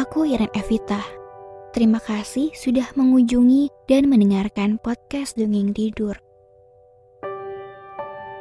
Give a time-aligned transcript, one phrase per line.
[0.00, 1.04] Aku Iren Evita.
[1.76, 6.16] Terima kasih sudah mengunjungi dan mendengarkan podcast Dongeng Tidur.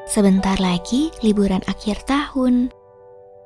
[0.08, 2.72] Sebentar lagi liburan akhir tahun.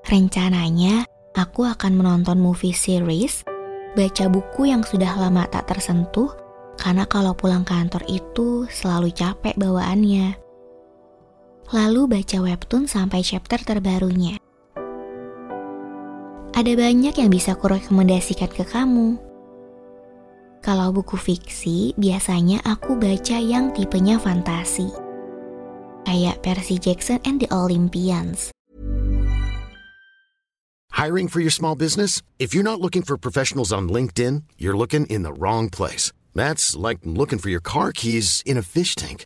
[0.06, 3.42] Rencananya aku akan menonton movie series,
[3.98, 6.30] baca buku yang sudah lama tak tersentuh,
[6.78, 10.38] karena kalau pulang kantor itu selalu capek bawaannya.
[11.74, 14.38] Lalu baca webtoon sampai chapter terbarunya.
[16.54, 19.18] Ada banyak yang bisa kurekomendasikan ke kamu.
[20.62, 24.86] Kalau buku fiksi, biasanya aku baca yang tipenya fantasi.
[26.06, 28.54] Kayak Percy Jackson and the Olympians.
[30.94, 32.22] Hiring for your small business?
[32.38, 36.14] If you're not looking for professionals on LinkedIn, you're looking in the wrong place.
[36.38, 39.26] That's like looking for your car keys in a fish tank.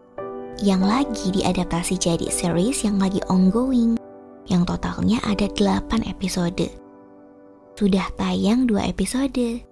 [0.61, 3.97] yang lagi diadaptasi jadi series yang lagi ongoing,
[4.45, 6.69] yang totalnya ada 8 episode.
[7.73, 9.65] Sudah tayang 2 episode.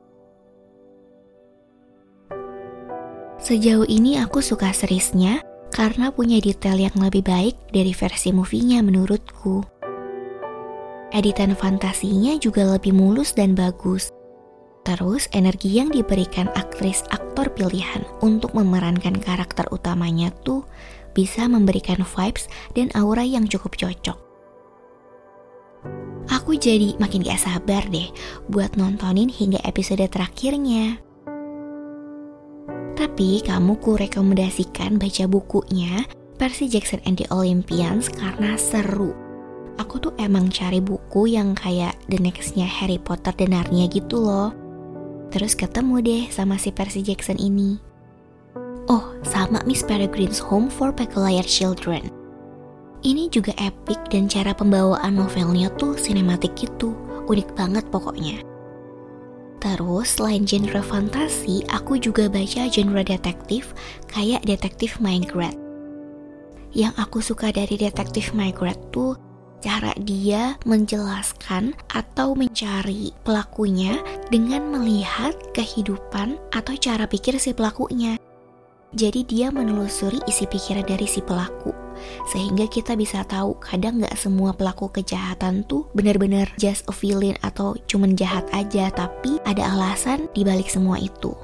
[3.40, 5.40] Sejauh ini aku suka seriesnya
[5.72, 9.64] karena punya detail yang lebih baik dari versi movie-nya menurutku.
[11.10, 14.14] Editan fantasinya juga lebih mulus dan bagus.
[14.88, 20.64] Terus energi yang diberikan aktris aktor pilihan untuk memerankan karakter utamanya tuh
[21.12, 24.18] bisa memberikan vibes dan aura yang cukup cocok.
[26.30, 28.08] Aku jadi makin gak sabar deh
[28.48, 31.02] buat nontonin hingga episode terakhirnya.
[33.00, 36.04] Tapi kamu ku rekomendasikan baca bukunya
[36.36, 39.16] Percy Jackson and the Olympians karena seru.
[39.80, 43.56] Aku tuh emang cari buku yang kayak the nextnya Harry Potter dan
[43.88, 44.69] gitu loh
[45.30, 47.78] Terus ketemu deh sama si Percy Jackson ini.
[48.90, 52.10] Oh, sama Miss Peregrine's Home for Peculiar Children.
[53.06, 56.98] Ini juga epic dan cara pembawaan novelnya tuh sinematik gitu,
[57.30, 58.42] unik banget pokoknya.
[59.60, 63.72] Terus selain genre fantasi, aku juga baca genre detektif
[64.10, 65.56] kayak detektif Minecraft.
[66.74, 69.14] Yang aku suka dari detektif Minecraft tuh
[69.60, 74.00] cara dia menjelaskan atau mencari pelakunya
[74.32, 78.20] dengan melihat kehidupan atau cara pikir si pelakunya.
[78.90, 81.70] Jadi dia menelusuri isi pikiran dari si pelaku
[82.34, 87.78] Sehingga kita bisa tahu kadang gak semua pelaku kejahatan tuh benar-benar just a villain atau
[87.86, 91.38] cuman jahat aja Tapi ada alasan dibalik semua itu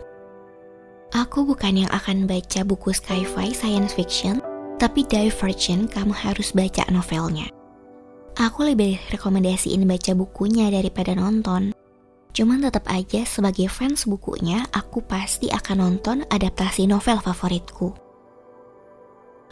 [1.13, 4.41] Aku bukan yang akan baca buku sci-fi science fiction
[4.81, 7.54] Tapi Divergent kamu harus baca novelnya
[8.35, 11.71] Aku lebih rekomendasiin baca bukunya daripada nonton.
[12.35, 17.95] Cuman tetap aja sebagai fans bukunya, aku pasti akan nonton adaptasi novel favoritku.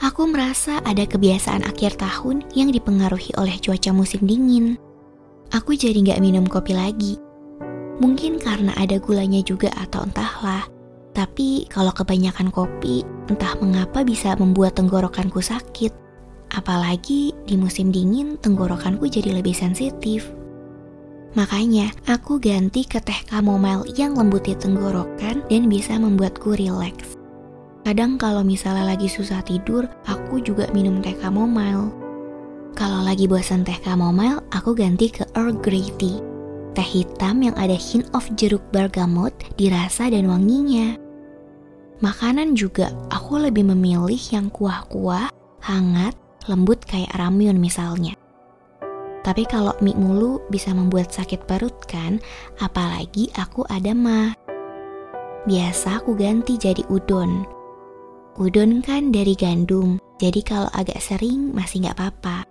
[0.03, 4.75] Aku merasa ada kebiasaan akhir tahun yang dipengaruhi oleh cuaca musim dingin.
[5.55, 7.15] Aku jadi nggak minum kopi lagi.
[8.03, 10.67] Mungkin karena ada gulanya juga atau entahlah.
[11.15, 16.02] Tapi kalau kebanyakan kopi, entah mengapa bisa membuat tenggorokanku sakit.
[16.53, 20.29] Apalagi di musim dingin tenggorokanku jadi lebih sensitif.
[21.33, 27.17] Makanya aku ganti ke teh chamomile yang lembut di tenggorokan dan bisa membuatku rileks.
[27.83, 31.89] Kadang kalau misalnya lagi susah tidur, aku juga minum teh chamomile.
[32.77, 36.21] Kalau lagi bosan teh chamomile, aku ganti ke Earl Grey tea.
[36.77, 40.97] Teh hitam yang ada hint of jeruk bergamot di rasa dan wanginya.
[42.01, 45.33] Makanan juga, aku lebih memilih yang kuah-kuah,
[45.65, 46.13] hangat,
[46.47, 48.13] lembut kayak ramyun misalnya.
[49.23, 52.19] Tapi kalau mie mulu bisa membuat sakit perut kan,
[52.59, 54.35] apalagi aku ada mah.
[55.47, 57.47] Biasa aku ganti jadi udon.
[58.35, 62.43] Udon kan dari gandum, jadi kalau agak sering masih nggak apa-apa.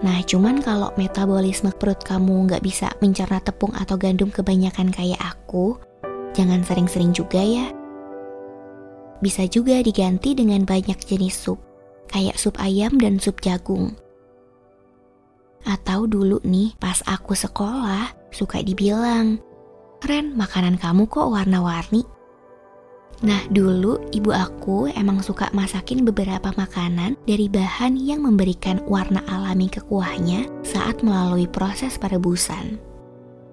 [0.00, 5.76] Nah, cuman kalau metabolisme perut kamu nggak bisa mencerna tepung atau gandum kebanyakan kayak aku,
[6.36, 7.72] jangan sering-sering juga ya.
[9.20, 11.69] Bisa juga diganti dengan banyak jenis sup
[12.10, 13.94] kayak sup ayam dan sup jagung.
[15.62, 19.38] Atau dulu nih pas aku sekolah suka dibilang,
[20.00, 22.02] Ren makanan kamu kok warna-warni.
[23.20, 29.68] Nah dulu ibu aku emang suka masakin beberapa makanan dari bahan yang memberikan warna alami
[29.68, 32.80] ke kuahnya saat melalui proses perebusan.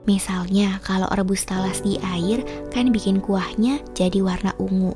[0.08, 2.40] Misalnya, kalau rebus talas di air
[2.72, 4.96] kan bikin kuahnya jadi warna ungu.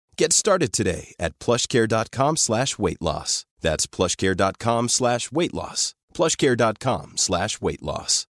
[0.21, 3.49] Get started today at plushcare.com slash weight loss.
[3.57, 5.97] That's plushcare.com slash weight loss.
[6.13, 8.29] plushcare.com slash weight loss.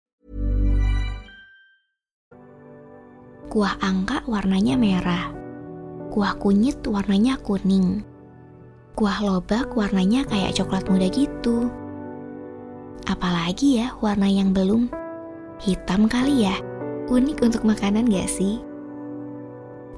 [3.52, 5.36] Kuah angka warnanya merah.
[6.16, 8.08] Kuah kunyit warnanya kuning.
[8.96, 11.68] Kuah lobak warnanya kayak coklat muda gitu.
[13.04, 14.88] Apalagi ya warna yang belum?
[15.60, 16.56] Hitam kali ya?
[17.12, 18.71] Unik untuk makanan gak sih?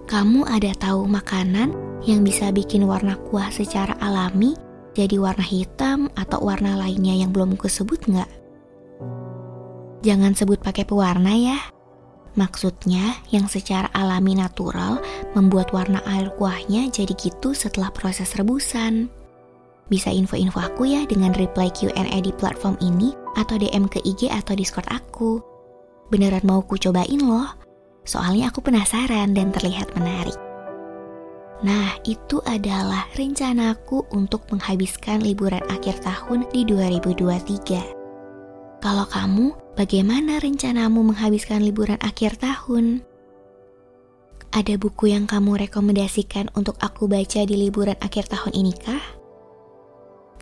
[0.04, 1.72] Kamu ada tahu makanan
[2.04, 4.52] yang bisa bikin warna kuah secara alami
[4.94, 8.30] jadi warna hitam atau warna lainnya yang belum kusebut nggak?
[10.04, 11.58] Jangan sebut pakai pewarna ya.
[12.36, 15.00] Maksudnya yang secara alami natural
[15.38, 19.08] membuat warna air kuahnya jadi gitu setelah proses rebusan.
[19.88, 24.58] Bisa info-info aku ya dengan reply Q&A di platform ini atau DM ke IG atau
[24.58, 25.40] Discord aku.
[26.12, 27.63] Beneran mau ku cobain loh.
[28.04, 30.36] Soalnya aku penasaran dan terlihat menarik.
[31.64, 38.84] Nah, itu adalah rencanaku untuk menghabiskan liburan akhir tahun di 2023.
[38.84, 43.00] Kalau kamu, bagaimana rencanamu menghabiskan liburan akhir tahun?
[44.52, 49.06] Ada buku yang kamu rekomendasikan untuk aku baca di liburan akhir tahun ini kah?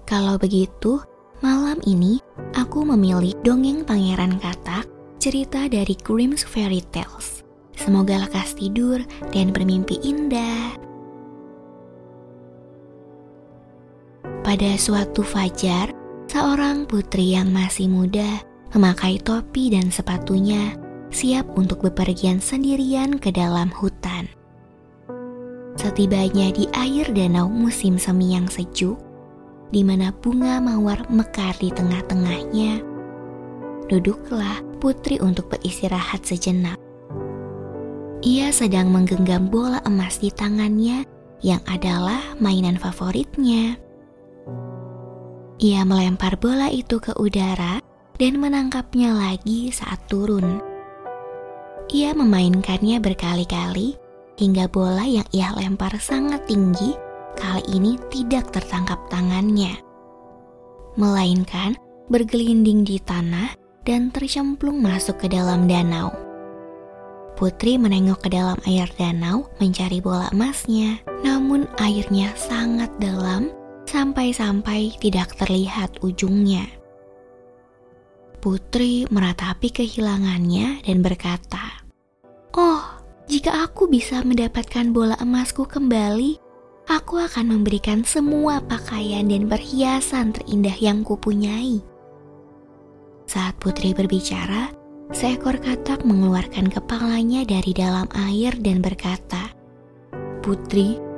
[0.09, 1.05] Kalau begitu,
[1.45, 2.17] malam ini
[2.57, 4.89] aku memilih dongeng Pangeran Katak,
[5.21, 7.40] cerita dari Grimm's Fairy Tales.
[7.81, 9.01] Semoga lekas tidur
[9.33, 10.77] dan bermimpi indah.
[14.45, 15.89] Pada suatu fajar,
[16.29, 18.41] seorang putri yang masih muda
[18.73, 20.77] memakai topi dan sepatunya
[21.13, 24.25] siap untuk bepergian sendirian ke dalam hutan.
[25.77, 28.97] Setibanya di air danau musim semi yang sejuk,
[29.69, 32.81] di mana bunga mawar mekar di tengah-tengahnya,
[33.85, 36.80] duduklah putri untuk beristirahat sejenak.
[38.31, 41.03] Ia sedang menggenggam bola emas di tangannya
[41.43, 43.75] yang adalah mainan favoritnya.
[45.59, 47.83] Ia melempar bola itu ke udara
[48.15, 50.63] dan menangkapnya lagi saat turun.
[51.91, 53.99] Ia memainkannya berkali-kali
[54.39, 56.95] hingga bola yang ia lempar sangat tinggi
[57.35, 59.75] kali ini tidak tertangkap tangannya.
[60.95, 61.75] Melainkan
[62.07, 66.30] bergelinding di tanah dan tercemplung masuk ke dalam danau.
[67.39, 73.49] Putri menengok ke dalam air danau mencari bola emasnya, namun airnya sangat dalam
[73.89, 76.69] sampai-sampai tidak terlihat ujungnya.
[78.41, 81.85] Putri meratapi kehilangannya dan berkata,
[82.57, 82.81] "Oh,
[83.29, 86.41] jika aku bisa mendapatkan bola emasku kembali,
[86.89, 91.85] aku akan memberikan semua pakaian dan perhiasan terindah yang kupunyai."
[93.29, 94.73] Saat Putri berbicara,
[95.11, 99.51] seekor katak mengeluarkan kepalanya dari dalam air dan berkata,
[100.41, 101.11] "Putri,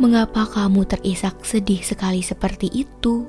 [0.00, 3.28] Mengapa kamu terisak sedih sekali seperti itu?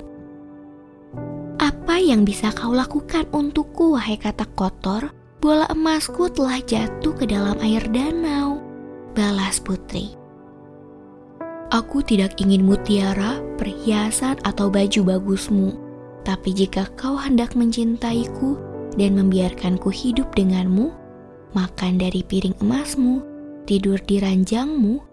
[1.60, 5.12] Apa yang bisa kau lakukan untukku, wahai kata kotor?
[5.36, 8.56] Bola emasku telah jatuh ke dalam air danau.
[9.12, 10.16] Balas putri.
[11.68, 15.76] Aku tidak ingin mutiara, perhiasan, atau baju bagusmu.
[16.24, 18.56] Tapi jika kau hendak mencintaiku
[18.96, 20.92] dan membiarkanku hidup denganmu,
[21.56, 23.24] makan dari piring emasmu,
[23.64, 25.12] tidur di ranjangmu,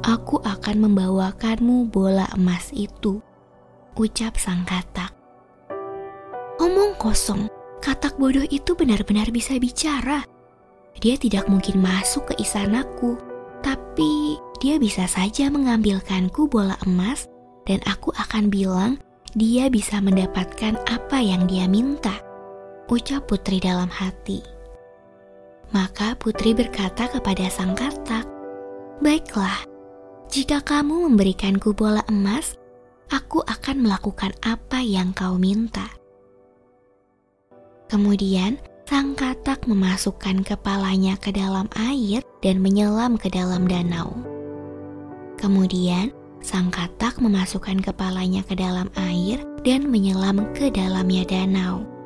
[0.00, 3.22] Aku akan membawakanmu bola emas itu,
[3.94, 5.14] ucap sang katak.
[6.58, 7.46] Omong kosong,
[7.78, 10.26] katak bodoh itu benar-benar bisa bicara.
[10.98, 13.14] Dia tidak mungkin masuk ke istanaku,
[13.62, 17.30] tapi dia bisa saja mengambilkanku bola emas
[17.68, 18.98] dan aku akan bilang
[19.38, 22.18] dia bisa mendapatkan apa yang dia minta.
[22.90, 24.42] Ucap putri dalam hati.
[25.70, 28.26] Maka putri berkata kepada sang katak,
[28.98, 29.62] Baiklah,
[30.26, 32.58] Jika kamu memberikanku bola emas,
[33.14, 35.86] aku akan melakukan apa yang kau minta.
[37.86, 38.58] Kemudian,
[38.90, 44.18] sang katak memasukkan kepalanya ke dalam air dan menyelam ke dalam danau.
[45.38, 46.10] Kemudian,
[46.42, 51.99] sang katak memasukkan kepalanya ke dalam air dan menyelam ke dalamnya danau.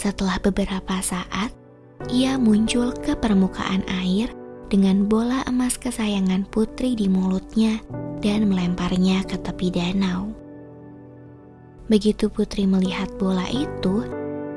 [0.00, 1.52] Setelah beberapa saat,
[2.08, 4.32] ia muncul ke permukaan air
[4.72, 7.84] dengan bola emas kesayangan putri di mulutnya
[8.24, 10.32] dan melemparnya ke tepi danau.
[11.92, 14.08] Begitu putri melihat bola itu,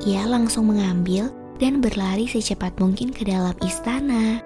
[0.08, 1.28] ia langsung mengambil
[1.60, 4.40] dan berlari secepat mungkin ke dalam istana.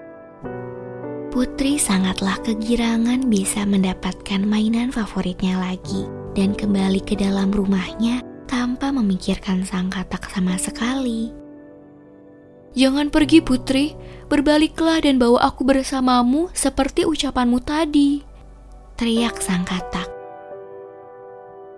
[1.31, 9.63] Putri sangatlah kegirangan bisa mendapatkan mainan favoritnya lagi dan kembali ke dalam rumahnya tanpa memikirkan
[9.63, 11.31] sang katak sama sekali.
[12.73, 13.93] Jangan pergi putri,
[14.33, 18.25] berbaliklah dan bawa aku bersamamu seperti ucapanmu tadi.
[18.97, 20.09] Teriak sang katak.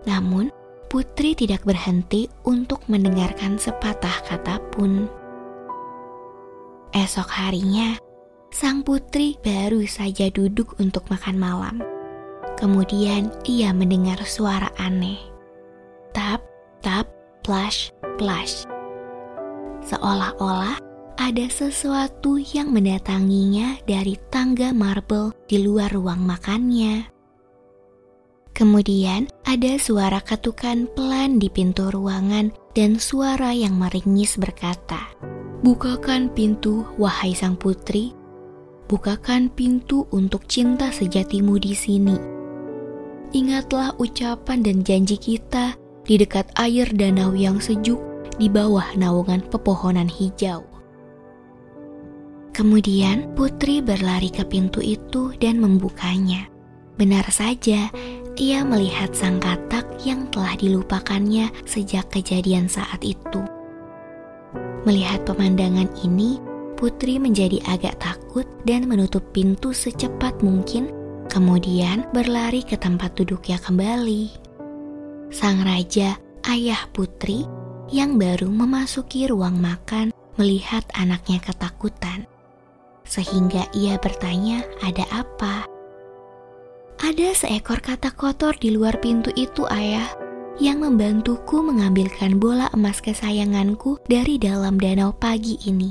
[0.09, 0.49] Namun,
[0.89, 5.07] putri tidak berhenti untuk mendengarkan sepatah kata pun.
[6.91, 7.95] Esok harinya,
[8.51, 11.77] sang putri baru saja duduk untuk makan malam.
[12.59, 15.17] Kemudian ia mendengar suara aneh.
[16.11, 16.43] Tap,
[16.81, 17.07] tap,
[17.45, 18.65] plash, plash.
[19.85, 20.81] Seolah-olah
[21.21, 27.09] ada sesuatu yang mendatanginya dari tangga marble di luar ruang makannya.
[28.51, 35.01] Kemudian ada suara ketukan pelan di pintu ruangan dan suara yang meringis berkata,
[35.61, 38.17] Bukakan pintu, wahai sang putri.
[38.89, 42.17] Bukakan pintu untuk cinta sejatimu di sini.
[43.31, 45.80] Ingatlah ucapan dan janji kita
[46.11, 48.03] di dekat air danau yang sejuk
[48.35, 50.67] di bawah naungan pepohonan hijau.
[52.51, 56.51] Kemudian putri berlari ke pintu itu dan membukanya.
[56.99, 57.87] Benar saja,
[58.35, 63.47] ia melihat sang katak yang telah dilupakannya sejak kejadian saat itu.
[64.83, 66.43] Melihat pemandangan ini,
[66.75, 70.91] putri menjadi agak takut dan menutup pintu secepat mungkin,
[71.31, 74.40] kemudian berlari ke tempat duduknya kembali.
[75.31, 76.19] Sang raja,
[76.51, 77.47] ayah putri,
[77.91, 82.27] yang baru memasuki ruang makan, melihat anaknya ketakutan
[83.11, 85.67] sehingga ia bertanya, "Ada apa?"
[87.03, 90.07] Ada seekor katak kotor di luar pintu itu, Ayah,
[90.63, 95.91] yang membantuku mengambilkan bola emas kesayanganku dari dalam danau pagi ini.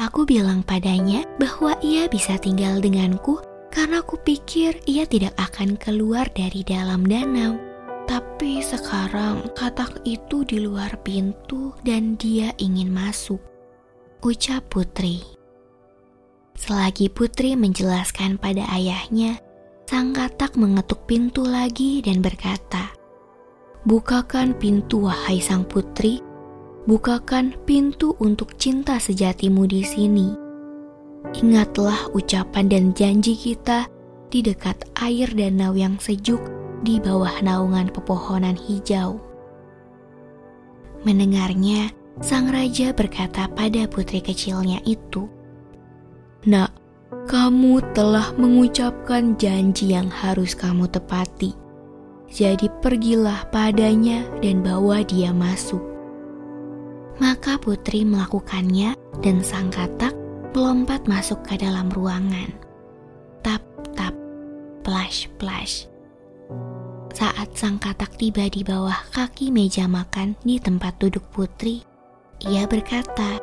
[0.00, 6.24] Aku bilang padanya bahwa ia bisa tinggal denganku karena aku pikir ia tidak akan keluar
[6.32, 7.69] dari dalam danau.
[8.10, 13.38] Tapi sekarang katak itu di luar pintu dan dia ingin masuk.
[14.26, 15.22] Ucap Putri.
[16.58, 19.38] Selagi putri menjelaskan pada ayahnya,
[19.86, 22.90] sang katak mengetuk pintu lagi dan berkata,
[23.86, 26.18] Bukakan pintu wahai sang putri,
[26.90, 30.34] bukakan pintu untuk cinta sejatimu di sini.
[31.38, 33.86] Ingatlah ucapan dan janji kita
[34.34, 39.20] di dekat air danau yang sejuk di bawah naungan pepohonan hijau.
[41.04, 45.28] Mendengarnya, sang raja berkata pada putri kecilnya itu,
[46.48, 46.72] Nak,
[47.28, 51.52] kamu telah mengucapkan janji yang harus kamu tepati.
[52.30, 55.82] Jadi pergilah padanya dan bawa dia masuk.
[57.18, 60.14] Maka putri melakukannya dan sang katak
[60.54, 62.54] melompat masuk ke dalam ruangan.
[63.42, 63.60] Tap,
[63.98, 64.14] tap,
[64.86, 65.89] plash, plash.
[67.10, 71.82] Saat sang katak tiba di bawah kaki meja makan di tempat duduk putri,
[72.46, 73.42] ia berkata,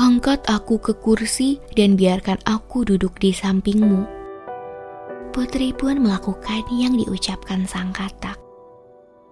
[0.00, 4.08] Angkat aku ke kursi dan biarkan aku duduk di sampingmu.
[5.30, 8.40] Putri pun melakukan yang diucapkan sang katak.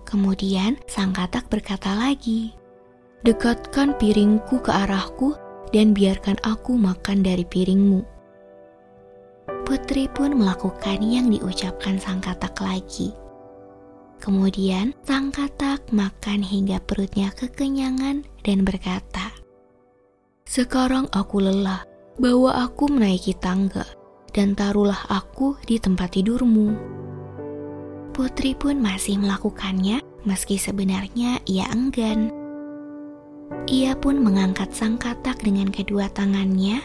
[0.04, 2.52] Kemudian sang katak berkata lagi,
[3.24, 5.34] Dekatkan piringku ke arahku
[5.72, 8.04] dan biarkan aku makan dari piringmu.
[9.64, 13.16] Putri pun melakukan yang diucapkan sang katak lagi.
[14.18, 19.30] Kemudian sang katak makan hingga perutnya kekenyangan dan berkata,
[20.48, 23.84] sekarang aku lelah, bawa aku menaiki tangga,
[24.34, 26.74] dan taruhlah aku di tempat tidurmu.
[28.16, 32.34] Putri pun masih melakukannya, meski sebenarnya ia enggan.
[33.70, 36.82] Ia pun mengangkat sang katak dengan kedua tangannya,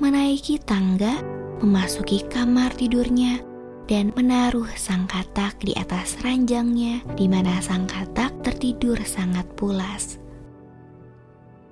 [0.00, 1.20] menaiki tangga,
[1.60, 3.42] memasuki kamar tidurnya,
[3.90, 10.22] dan menaruh sang katak di atas ranjangnya, di mana sang katak tertidur sangat pulas.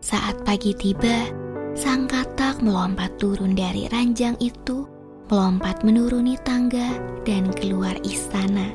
[0.03, 1.31] Saat pagi tiba,
[1.79, 4.83] sang katak melompat turun dari ranjang itu,
[5.31, 8.75] melompat menuruni tangga dan keluar istana.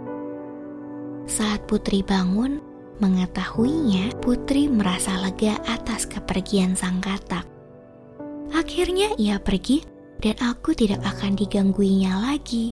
[1.28, 2.64] Saat putri bangun,
[3.04, 7.44] mengetahuinya putri merasa lega atas kepergian sang katak.
[8.56, 9.84] Akhirnya ia pergi
[10.24, 12.72] dan aku tidak akan digangguinya lagi.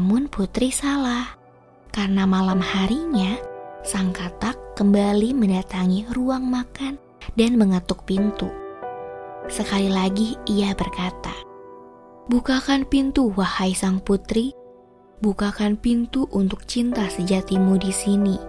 [0.00, 1.36] Namun Putri salah,
[1.92, 3.36] karena malam harinya
[3.84, 6.96] sang katak kembali mendatangi ruang makan
[7.36, 8.48] dan mengetuk pintu.
[9.52, 11.36] Sekali lagi ia berkata,
[12.32, 14.56] Bukakan pintu wahai sang putri,
[15.20, 18.40] bukakan pintu untuk cinta sejatimu di sini.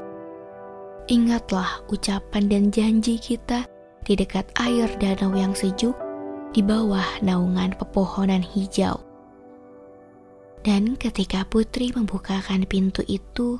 [1.11, 3.67] Ingatlah ucapan dan janji kita
[4.07, 5.99] di dekat air danau yang sejuk
[6.55, 9.10] di bawah naungan pepohonan hijau.
[10.61, 13.57] Dan ketika putri membukakan pintu itu,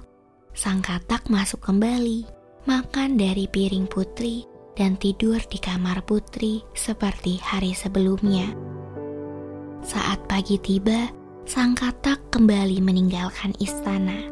[0.54, 2.30] sang katak masuk kembali,
[2.70, 4.46] makan dari piring putri,
[4.78, 8.54] dan tidur di kamar putri seperti hari sebelumnya.
[9.82, 11.10] Saat pagi tiba,
[11.50, 14.30] sang katak kembali meninggalkan istana.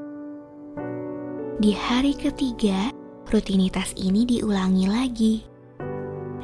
[1.57, 2.93] Di hari ketiga,
[3.33, 5.35] rutinitas ini diulangi lagi.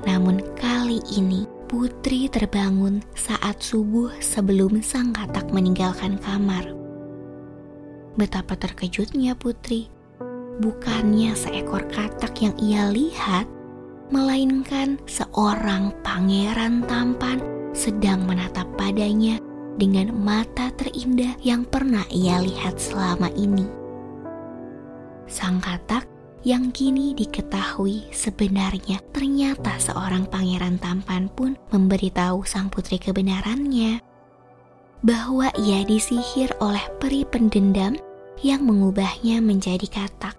[0.10, 6.70] Namun kali ini Putri terbangun saat subuh sebelum sang katak meninggalkan kamar.
[8.14, 9.90] Betapa terkejutnya Putri.
[10.62, 13.50] Bukannya seekor katak yang ia lihat,
[14.14, 17.42] melainkan seorang pangeran tampan
[17.74, 19.42] sedang menatap padanya
[19.82, 23.66] dengan mata terindah yang pernah ia lihat selama ini.
[25.26, 26.06] Sang katak
[26.46, 29.02] yang kini diketahui sebenarnya.
[29.12, 34.00] Ternyata seorang pangeran tampan pun memberitahu sang putri kebenarannya
[35.02, 37.98] bahwa ia disihir oleh peri pendendam
[38.46, 40.38] yang mengubahnya menjadi katak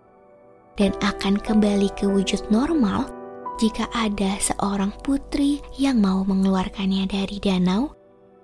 [0.78, 3.08] dan akan kembali ke wujud normal
[3.56, 7.88] jika ada seorang putri yang mau mengeluarkannya dari danau,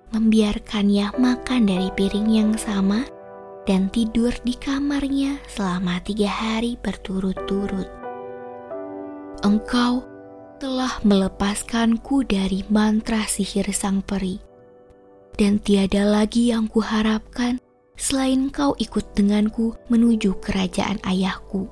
[0.09, 3.05] membiarkannya makan dari piring yang sama,
[3.63, 7.87] dan tidur di kamarnya selama tiga hari berturut-turut.
[9.43, 10.03] Engkau
[10.59, 14.39] telah melepaskanku dari mantra sihir sang peri,
[15.35, 17.59] dan tiada lagi yang kuharapkan
[17.99, 21.67] selain kau ikut denganku menuju kerajaan ayahku.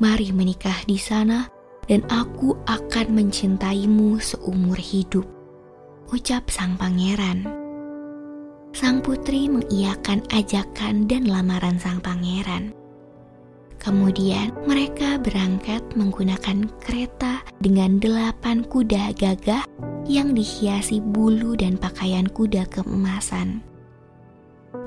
[0.00, 1.46] Mari menikah di sana,
[1.86, 5.26] dan aku akan mencintaimu seumur hidup.
[6.10, 7.59] Ucap sang pangeran.
[8.70, 12.70] Sang putri mengiyakan ajakan dan lamaran sang pangeran.
[13.80, 19.64] Kemudian mereka berangkat menggunakan kereta dengan delapan kuda gagah
[20.04, 23.64] yang dihiasi bulu dan pakaian kuda keemasan.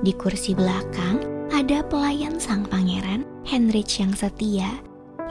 [0.06, 1.20] Di kursi belakang
[1.52, 4.70] ada pelayan sang pangeran, Henrich yang setia,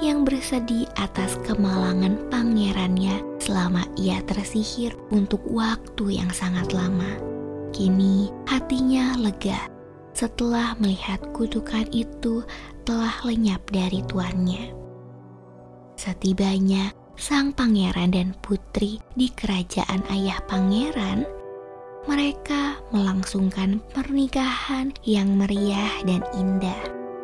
[0.03, 7.33] yang bersedih atas kemalangan pangerannya selama ia tersihir untuk waktu yang sangat lama.
[7.73, 9.65] Kini hatinya lega
[10.13, 12.45] setelah melihat kutukan itu
[12.85, 14.77] telah lenyap dari tuannya.
[15.97, 21.25] Setibanya sang pangeran dan putri di kerajaan ayah pangeran,
[22.05, 26.77] mereka melangsungkan pernikahan yang meriah dan indah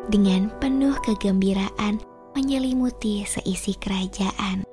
[0.09, 2.01] dengan penuh kegembiraan
[2.33, 4.65] menyelimuti seisi kerajaan.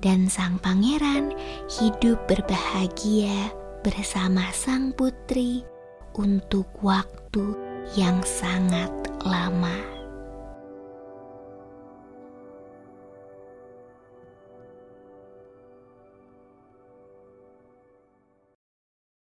[0.00, 1.36] Dan sang pangeran
[1.76, 3.52] hidup berbahagia
[3.86, 5.62] bersama sang putri
[6.18, 7.54] untuk waktu
[7.94, 8.90] yang sangat
[9.22, 9.95] lama.